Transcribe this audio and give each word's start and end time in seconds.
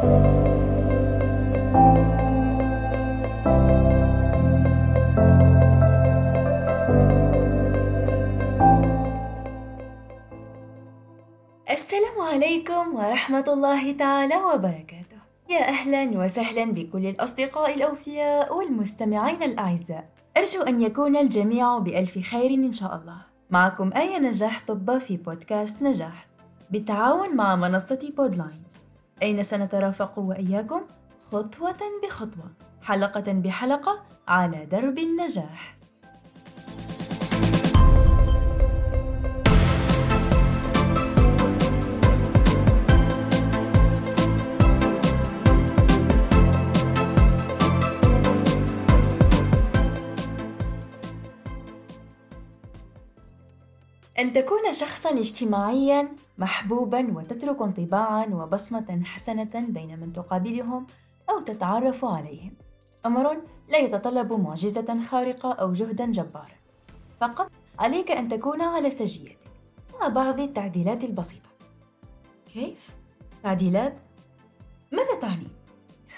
السلام 0.00 0.12
عليكم 12.20 12.94
ورحمة 12.94 13.44
الله 13.48 13.92
تعالى 13.92 14.36
وبركاته. 14.36 15.20
يا 15.50 15.68
أهلا 15.68 16.24
وسهلا 16.24 16.64
بكل 16.72 17.06
الأصدقاء 17.06 17.74
الأوفياء 17.74 18.56
والمستمعين 18.56 19.42
الأعزاء. 19.42 20.08
أرجو 20.36 20.62
أن 20.62 20.82
يكون 20.82 21.16
الجميع 21.16 21.78
بألف 21.78 22.18
خير 22.18 22.50
إن 22.50 22.72
شاء 22.72 22.96
الله. 22.96 23.16
معكم 23.50 23.92
آية 23.92 24.18
نجاح 24.18 24.64
طب 24.66 24.98
في 24.98 25.16
بودكاست 25.16 25.82
نجاح. 25.82 26.26
بالتعاون 26.70 27.36
مع 27.36 27.56
منصة 27.56 28.12
بودلاينز 28.16 28.89
أين 29.22 29.42
سنترافق 29.42 30.18
وإياكم؟ 30.18 30.80
خطوة 31.22 31.76
بخطوة 32.02 32.44
حلقة 32.82 33.32
بحلقة 33.32 34.02
على 34.28 34.66
درب 34.66 34.98
النجاح. 34.98 35.76
أن 54.18 54.32
تكون 54.32 54.72
شخصًا 54.72 55.10
اجتماعيًا 55.10 56.19
محبوبًا 56.40 57.12
وتترك 57.16 57.62
انطباعًا 57.62 58.26
وبصمة 58.26 59.02
حسنة 59.04 59.66
بين 59.68 60.00
من 60.00 60.12
تقابلهم 60.12 60.86
أو 61.30 61.40
تتعرف 61.40 62.04
عليهم، 62.04 62.54
أمر 63.06 63.36
لا 63.68 63.78
يتطلب 63.78 64.32
معجزة 64.32 65.02
خارقة 65.02 65.52
أو 65.52 65.72
جهدًا 65.72 66.06
جبارًا، 66.06 66.56
فقط 67.20 67.50
عليك 67.78 68.10
أن 68.10 68.28
تكون 68.28 68.62
على 68.62 68.90
سجيتك 68.90 69.38
مع 70.00 70.08
بعض 70.08 70.40
التعديلات 70.40 71.04
البسيطة. 71.04 71.48
كيف؟ 72.52 72.96
تعديلات؟ 73.42 73.96
ماذا 74.92 75.14
تعني؟ 75.20 75.48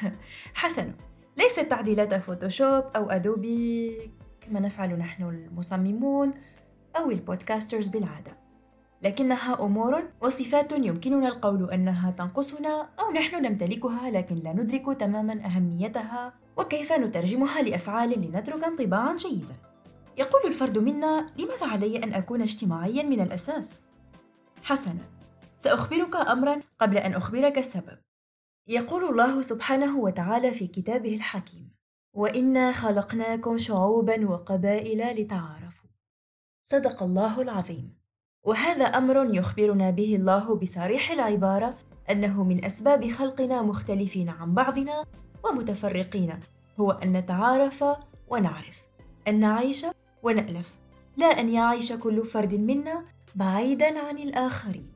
حسنا، 0.55 0.95
ليست 1.37 1.61
تعديلات 1.61 2.15
فوتوشوب 2.15 2.85
أو 2.97 3.11
أدوبي 3.11 4.11
كما 4.41 4.61
نفعل 4.61 4.99
نحن 4.99 5.23
المصممون 5.23 6.33
أو 6.97 7.11
البودكاسترز 7.11 7.89
بالعادة 7.89 8.42
لكنها 9.03 9.65
أمور 9.65 10.03
وصفات 10.21 10.73
يمكننا 10.73 11.29
القول 11.29 11.71
أنها 11.71 12.11
تنقصنا 12.11 12.89
أو 13.01 13.13
نحن 13.13 13.43
نمتلكها 13.43 14.11
لكن 14.11 14.35
لا 14.35 14.53
ندرك 14.53 15.01
تماما 15.01 15.47
أهميتها 15.47 16.35
وكيف 16.57 16.93
نترجمها 16.93 17.63
لأفعال 17.63 18.11
لنترك 18.21 18.65
انطباعا 18.65 19.17
جيدا. 19.17 19.55
يقول 20.19 20.43
الفرد 20.47 20.79
منا 20.79 21.27
لماذا 21.39 21.67
علي 21.67 22.05
أن 22.05 22.15
أكون 22.15 22.43
اجتماعيا 22.43 23.03
من 23.03 23.21
الأساس؟ 23.21 23.81
حسنا. 24.63 25.05
سأخبرك 25.57 26.17
أمرا 26.17 26.61
قبل 26.79 26.97
أن 26.99 27.15
أخبرك 27.15 27.59
السبب. 27.59 27.99
يقول 28.69 29.05
الله 29.05 29.43
سبحانه 29.43 29.99
وتعالى 29.99 30.51
في 30.51 30.67
كتابه 30.67 31.15
الحكيم 31.15 31.73
وإنا 32.15 32.73
خلقناكم 32.73 33.59
شعوبا 33.59 34.27
وقبائل 34.29 35.23
لتعارفوا. 35.23 35.91
صدق 36.63 37.03
الله 37.03 37.41
العظيم. 37.41 38.02
وهذا 38.45 38.85
أمر 38.85 39.35
يخبرنا 39.35 39.91
به 39.91 40.17
الله 40.17 40.55
بصريح 40.55 41.11
العبارة 41.11 41.75
أنه 42.11 42.45
من 42.45 42.65
أسباب 42.65 43.11
خلقنا 43.11 43.63
مختلفين 43.63 44.29
عن 44.29 44.55
بعضنا 44.55 45.05
ومتفرقين 45.45 46.35
هو 46.81 46.91
أن 46.91 47.13
نتعارف 47.13 47.85
ونعرف 48.29 48.87
أن 49.29 49.41
نعيش 49.41 49.87
ونألف 50.23 50.75
لا 51.17 51.27
أن 51.27 51.49
يعيش 51.49 51.93
كل 51.93 52.25
فرد 52.25 52.55
منا 52.55 53.05
بعيدا 53.35 53.99
عن 53.99 54.19
الاخرين 54.19 54.93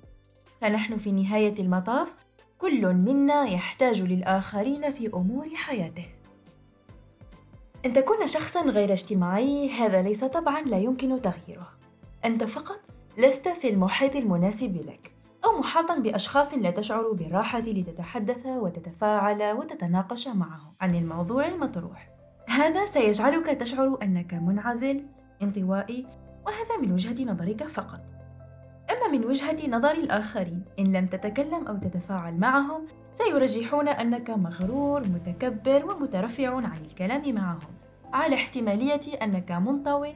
فنحن 0.61 0.97
في 0.97 1.13
نهاية 1.13 1.55
المطاف 1.59 2.17
كل 2.59 2.95
منا 2.95 3.45
يحتاج 3.45 4.03
للآخرين 4.03 4.91
في 4.91 5.07
أمور 5.07 5.49
حياته 5.55 6.07
أن 7.87 7.93
تكون 7.93 8.27
شخصًا 8.27 8.63
غير 8.63 8.93
اجتماعي 8.93 9.71
هذا 9.71 10.03
ليس 10.03 10.25
طبعًا 10.25 10.61
لا 10.61 10.79
يمكن 10.79 11.23
تغييره. 11.23 11.69
أنت 12.25 12.45
فقط 12.45 12.86
لست 13.19 13.49
في 13.49 13.69
المحيط 13.69 14.17
المناسب 14.17 14.77
لك، 14.77 15.13
أو 15.45 15.59
محاطًا 15.59 15.99
بأشخاص 15.99 16.55
لا 16.55 16.71
تشعر 16.71 17.13
بالراحة 17.13 17.61
لتتحدث 17.61 18.47
وتتفاعل 18.47 19.43
وتتناقش 19.43 20.29
معهم 20.29 20.73
عن 20.81 20.95
الموضوع 20.95 21.47
المطروح. 21.49 22.11
هذا 22.49 22.87
سيجعلك 22.87 23.47
تشعر 23.47 23.99
أنك 24.03 24.35
منعزل، 24.35 25.05
انطوائي، 25.43 26.07
وهذا 26.47 26.87
من 26.87 26.93
وجهة 26.93 27.25
نظرك 27.25 27.63
فقط. 27.63 28.01
أما 28.91 29.19
من 29.19 29.25
وجهة 29.25 29.69
نظر 29.69 29.91
الآخرين، 29.91 30.65
إن 30.79 30.93
لم 30.93 31.07
تتكلم 31.07 31.67
أو 31.67 31.77
تتفاعل 31.77 32.35
معهم، 32.35 32.87
سيرجحون 33.13 33.89
أنك 33.89 34.31
مغرور، 34.31 35.09
متكبر، 35.09 35.91
ومترفع 35.91 36.57
عن 36.57 36.85
الكلام 36.85 37.35
معهم، 37.35 37.75
على 38.13 38.35
احتمالية 38.35 39.01
أنك 39.23 39.53
منطوي 39.53 40.15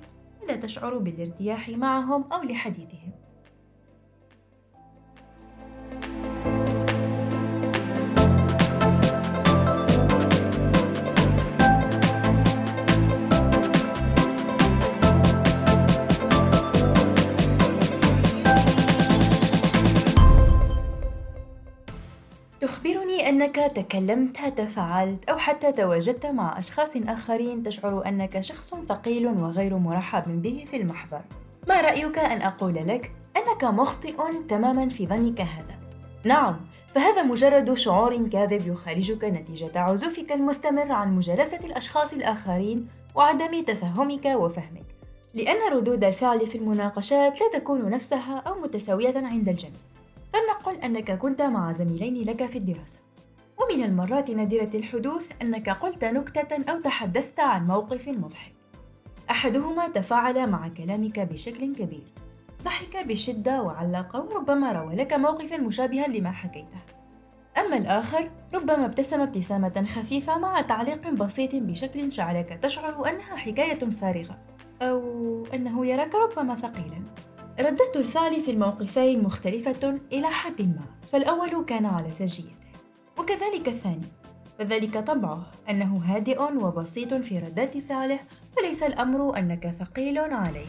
لا 0.49 0.57
تشعر 0.57 0.99
بالارتياح 0.99 1.69
معهم 1.69 2.33
أو 2.33 2.43
لحديثهم. 2.43 3.20
تكلمت، 23.91 24.37
تفاعلت 24.57 25.31
أو 25.31 25.39
حتى 25.39 25.73
تواجدت 25.73 26.27
مع 26.27 26.59
أشخاص 26.59 26.97
آخرين 26.97 27.63
تشعر 27.63 28.07
أنك 28.07 28.41
شخص 28.41 28.75
ثقيل 28.75 29.27
وغير 29.27 29.77
مرحب 29.77 30.43
به 30.43 30.65
في 30.67 30.77
المحضر. 30.77 31.21
ما 31.69 31.81
رأيك 31.81 32.19
أن 32.19 32.43
أقول 32.43 32.75
لك 32.75 33.13
أنك 33.37 33.65
مخطئ 33.65 34.17
تماما 34.49 34.89
في 34.89 35.07
ظنك 35.07 35.41
هذا؟ 35.41 35.79
نعم، 36.25 36.61
فهذا 36.95 37.23
مجرد 37.23 37.75
شعور 37.75 38.29
كاذب 38.29 38.67
يخالجك 38.67 39.25
نتيجة 39.25 39.81
عزوفك 39.81 40.33
المستمر 40.33 40.93
عن 40.93 41.17
مجالسة 41.17 41.61
الأشخاص 41.65 42.13
الآخرين 42.13 42.89
وعدم 43.15 43.65
تفهمك 43.65 44.25
وفهمك. 44.25 44.87
لأن 45.35 45.73
ردود 45.73 46.05
الفعل 46.05 46.47
في 46.47 46.59
المناقشات 46.59 47.41
لا 47.41 47.59
تكون 47.59 47.91
نفسها 47.91 48.43
أو 48.47 48.61
متساوية 48.61 49.15
عند 49.17 49.49
الجميع. 49.49 49.81
فلنقل 50.33 50.81
أنك 50.85 51.19
كنت 51.19 51.43
مع 51.43 51.73
زميلين 51.73 52.25
لك 52.25 52.47
في 52.47 52.59
الدراسة 52.59 52.99
ومن 53.61 53.85
المرات 53.85 54.31
نادرة 54.31 54.71
الحدوث 54.75 55.29
أنك 55.43 55.71
قلت 55.71 56.05
نكتة 56.05 56.73
أو 56.73 56.81
تحدثت 56.81 57.41
عن 57.41 57.67
موقف 57.67 58.09
مضحك. 58.09 58.55
أحدهما 59.31 59.89
تفاعل 59.89 60.51
مع 60.51 60.69
كلامك 60.69 61.21
بشكل 61.21 61.75
كبير. 61.75 62.13
ضحك 62.65 63.07
بشدة 63.07 63.63
وعلق 63.63 64.17
وربما 64.17 64.73
روى 64.73 64.95
لك 64.95 65.13
موقفا 65.13 65.57
مشابها 65.57 66.07
لما 66.07 66.31
حكيته. 66.31 66.79
أما 67.59 67.77
الآخر 67.77 68.31
ربما 68.55 68.87
ابتسم 68.87 69.21
ابتسامة 69.21 69.87
خفيفة 69.89 70.39
مع 70.39 70.61
تعليق 70.61 71.09
بسيط 71.09 71.55
بشكل 71.55 72.09
جعلك 72.09 72.59
تشعر 72.63 73.09
أنها 73.09 73.37
حكاية 73.37 73.79
فارغة 73.79 74.39
أو 74.83 75.03
أنه 75.55 75.87
يراك 75.87 76.15
ربما 76.15 76.57
ثقيلا. 76.57 77.03
ردة 77.61 77.93
الفعل 77.97 78.41
في 78.41 78.51
الموقفين 78.51 79.23
مختلفة 79.23 80.01
إلى 80.13 80.27
حد 80.27 80.63
ما، 80.63 80.85
فالأول 81.07 81.65
كان 81.65 81.87
على 81.87 82.13
سجيته، 82.13 82.60
وكذلك 83.21 83.69
الثاني، 83.69 84.09
فذلك 84.59 84.99
طبعه 84.99 85.47
أنه 85.71 86.03
هادئ 86.05 86.43
وبسيط 86.43 87.15
في 87.15 87.39
ردات 87.39 87.79
فعله، 87.79 88.21
وليس 88.59 88.83
الأمر 88.83 89.39
أنك 89.39 89.67
ثقيل 89.67 90.19
عليه. 90.19 90.67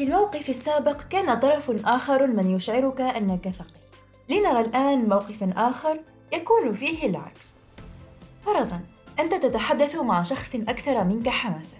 في 0.00 0.06
الموقف 0.06 0.50
السابق 0.50 1.02
كان 1.02 1.38
طرف 1.38 1.70
آخر 1.86 2.26
من 2.26 2.50
يشعرك 2.50 3.00
أنك 3.00 3.48
ثقيل. 3.48 3.82
لنرى 4.28 4.60
الآن 4.60 5.08
موقفا 5.08 5.52
آخر 5.56 6.00
يكون 6.32 6.74
فيه 6.74 7.06
العكس. 7.06 7.54
فرضا 8.44 8.80
أنت 9.18 9.34
تتحدث 9.34 9.96
مع 9.96 10.22
شخص 10.22 10.54
أكثر 10.54 11.04
منك 11.04 11.28
حماسا. 11.28 11.76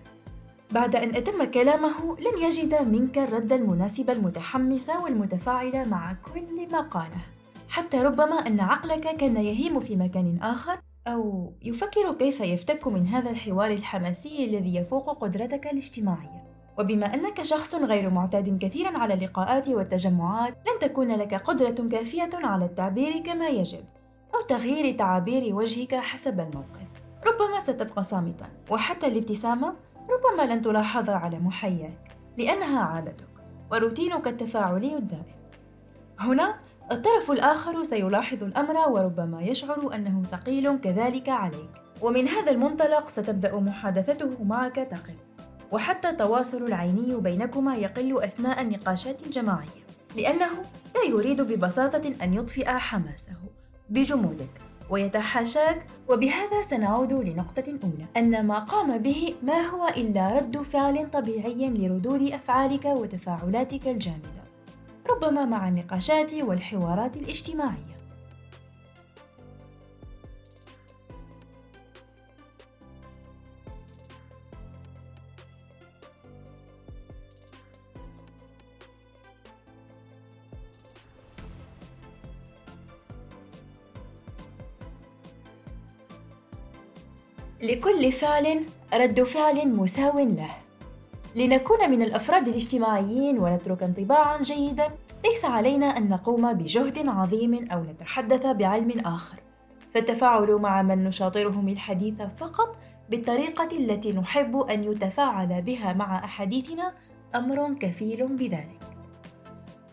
بعد 0.71 0.97
أن 0.97 1.17
أتم 1.17 1.45
كلامه 1.45 2.17
لن 2.19 2.43
يجد 2.47 2.89
منك 2.89 3.19
الرد 3.19 3.53
المناسب 3.53 4.11
المتحمس 4.11 4.91
والمتفاعل 4.91 5.89
مع 5.89 6.13
كل 6.13 6.69
ما 6.73 6.81
قاله. 6.81 7.23
حتى 7.69 7.97
ربما 7.97 8.47
أن 8.47 8.61
عقلك 8.61 9.17
كان 9.17 9.37
يهيم 9.37 9.81
في 9.81 9.97
مكان 9.97 10.39
آخر 10.43 10.79
أو 11.07 11.53
يفكر 11.63 12.15
كيف 12.19 12.41
يفتك 12.41 12.87
من 12.87 13.07
هذا 13.07 13.31
الحوار 13.31 13.71
الحماسي 13.71 14.45
الذي 14.45 14.77
يفوق 14.77 15.19
قدرتك 15.19 15.67
الاجتماعية. 15.67 16.40
وبما 16.79 17.15
أنك 17.15 17.43
شخص 17.43 17.75
غير 17.75 18.11
معتاد 18.11 18.59
كثيرا 18.59 18.99
على 18.99 19.15
اللقاءات 19.15 19.69
والتجمعات 19.69 20.55
لن 20.55 20.89
تكون 20.89 21.13
لك 21.13 21.35
قدرة 21.35 21.89
كافية 21.89 22.31
على 22.35 22.65
التعبير 22.65 23.19
كما 23.19 23.49
يجب 23.49 23.85
أو 24.35 24.43
تغيير 24.43 24.97
تعابير 24.97 25.55
وجهك 25.55 25.95
حسب 25.95 26.41
الموقف. 26.41 26.91
ربما 27.27 27.61
ستبقى 27.61 28.03
صامتا 28.03 28.49
وحتى 28.71 29.07
الابتسامة 29.07 29.75
ربما 30.11 30.53
لن 30.53 30.63
تلاحظ 30.63 31.11
على 31.11 31.39
محياك 31.39 32.17
لأنها 32.39 32.81
عادتك 32.81 33.29
وروتينك 33.73 34.29
التفاعلي 34.29 34.97
الدائم. 34.97 35.41
هنا 36.19 36.55
الطرف 36.93 37.31
الآخر 37.31 37.83
سيلاحظ 37.83 38.45
الأمر 38.45 38.89
وربما 38.89 39.43
يشعر 39.43 39.95
أنه 39.95 40.23
ثقيل 40.23 40.79
كذلك 40.79 41.29
عليك. 41.29 41.71
ومن 42.03 42.29
هذا 42.29 42.51
المنطلق 42.51 43.09
ستبدأ 43.09 43.61
محادثته 43.61 44.45
معك 44.45 44.75
تقل 44.75 45.15
وحتى 45.73 46.09
التواصل 46.09 46.63
العيني 46.63 47.17
بينكما 47.17 47.75
يقل 47.75 48.23
أثناء 48.23 48.63
النقاشات 48.63 49.23
الجماعية 49.27 49.81
لأنه 50.17 50.51
لا 50.95 51.03
يريد 51.09 51.43
ببساطة 51.43 52.13
أن 52.23 52.35
يطفئ 52.35 52.69
حماسه 52.69 53.37
بجمودك 53.91 54.61
ويتحاشاك. 54.91 55.87
وبهذا 56.09 56.63
سنعود 56.63 57.13
لنقطة 57.13 57.65
أولى 57.83 58.07
أن 58.17 58.47
ما 58.47 58.59
قام 58.59 58.99
به 58.99 59.35
ما 59.43 59.61
هو 59.61 59.89
إلا 59.89 60.39
رد 60.39 60.63
فعل 60.63 61.11
طبيعي 61.11 61.69
لردود 61.69 62.23
أفعالك 62.23 62.85
وتفاعلاتك 62.85 63.89
الجامدة 63.89 64.41
ربما 65.11 65.45
مع 65.45 65.69
النقاشات 65.69 66.35
والحوارات 66.35 67.17
الاجتماعية. 67.17 67.90
لكل 87.63 88.13
فعل 88.13 88.65
رد 88.95 89.23
فعل 89.23 89.69
مساو 89.69 90.19
له. 90.19 90.51
لنكون 91.37 91.91
من 91.91 92.03
الأفراد 92.03 92.49
الاجتماعيين 92.49 93.39
ونترك 93.39 93.83
انطباعا 93.83 94.43
جيدا 94.43 94.91
ليس 95.25 95.45
علينا 95.45 95.87
أن 95.87 96.09
نقوم 96.09 96.53
بجهد 96.53 97.09
عظيم 97.09 97.71
أو 97.71 97.83
نتحدث 97.83 98.47
بعلم 98.47 99.01
آخر. 99.01 99.41
فالتفاعل 99.95 100.53
مع 100.53 100.83
من 100.83 101.05
نشاطرهم 101.05 101.69
الحديث 101.69 102.23
فقط 102.23 102.77
بالطريقة 103.11 103.69
التي 103.77 104.13
نحب 104.13 104.57
أن 104.57 104.85
يتفاعل 104.85 105.63
بها 105.63 105.93
مع 105.93 106.25
أحاديثنا 106.25 106.95
أمر 107.35 107.75
كفيل 107.75 108.27
بذلك. 108.37 108.81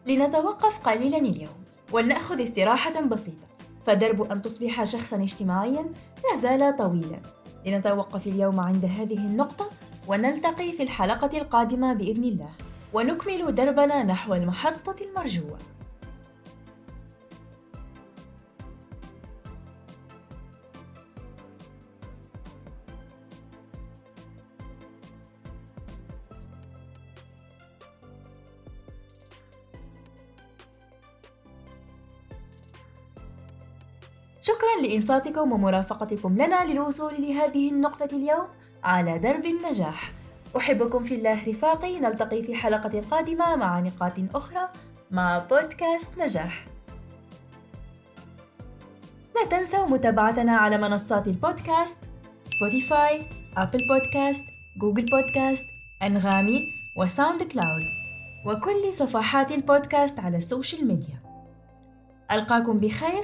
لنتوقف 0.08 0.80
قليلا 0.80 1.18
اليوم 1.18 1.64
ولنأخذ 1.92 2.44
استراحة 2.44 3.02
بسيطة 3.02 3.48
فدرب 3.86 4.31
أن 4.31 4.42
تصبح 4.42 4.84
شخصا 4.84 5.24
اجتماعيا 5.24 5.86
لا 6.24 6.40
زال 6.40 6.78
طويلا. 6.78 7.19
لنتوقف 7.65 8.27
اليوم 8.27 8.59
عند 8.59 8.86
هذه 8.86 9.18
النقطة 9.18 9.69
ونلتقي 10.07 10.71
في 10.71 10.83
الحلقة 10.83 11.38
القادمة 11.38 11.94
بإذن 11.94 12.24
الله. 12.24 12.50
ونكمل 12.94 13.56
دربنا 13.56 14.04
نحو 14.04 14.33
المحطة 14.33 14.95
المرجوة. 15.01 15.57
شكرا 34.48 34.88
لإنصاتكم 34.88 35.52
ومرافقتكم 35.52 36.34
لنا 36.34 36.66
للوصول 36.66 37.14
لهذه 37.20 37.72
النقطة 37.72 38.06
اليوم. 38.06 38.48
على 38.84 39.20
درب 39.20 39.46
النجاح. 39.46 40.12
أحبكم 40.58 41.04
في 41.04 41.16
الله 41.16 41.48
رفاقي. 41.48 42.00
نلتقي 42.00 42.44
في 42.44 42.56
حلقة 42.56 43.02
قادمة 43.12 43.56
مع 43.56 43.80
نقاط 43.80 44.14
أخرى 44.36 44.70
مع 45.12 45.38
بودكاست 45.38 46.20
نجاح. 46.20 46.68
لا 49.36 49.46
تنسوا 49.46 49.88
متابعتنا 49.88 50.58
على 50.58 50.78
منصات 50.78 51.28
ال 51.28 51.36
podcast 51.36 51.98
Spotify، 52.46 53.30
Apple 53.58 53.80
Podcasts، 53.90 54.46
Google 54.78 55.06
Podcasts، 55.06 55.66
أنغامي 56.04 56.60
و 56.98 57.44
SoundCloud 57.44 57.86
وكل 58.46 58.94
صفحات 58.94 59.52
البودكاست 59.52 60.20
على 60.20 60.38
ال 60.38 60.45
social 60.45 60.88
media 60.88 61.19
ألقاكم 62.32 62.78
بخير 62.80 63.24